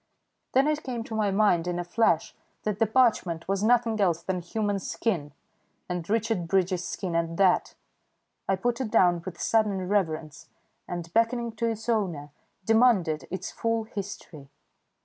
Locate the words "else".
4.01-4.23